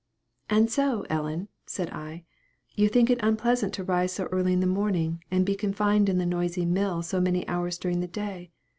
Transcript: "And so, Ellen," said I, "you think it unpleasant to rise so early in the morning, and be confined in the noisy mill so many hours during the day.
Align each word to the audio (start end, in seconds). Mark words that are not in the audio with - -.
"And 0.49 0.71
so, 0.71 1.05
Ellen," 1.11 1.47
said 1.67 1.91
I, 1.91 2.23
"you 2.73 2.89
think 2.89 3.11
it 3.11 3.19
unpleasant 3.21 3.71
to 3.75 3.83
rise 3.83 4.11
so 4.11 4.23
early 4.31 4.51
in 4.51 4.59
the 4.59 4.65
morning, 4.65 5.23
and 5.29 5.45
be 5.45 5.53
confined 5.53 6.09
in 6.09 6.17
the 6.17 6.25
noisy 6.25 6.65
mill 6.65 7.03
so 7.03 7.21
many 7.21 7.47
hours 7.47 7.77
during 7.77 7.99
the 7.99 8.07
day. 8.07 8.49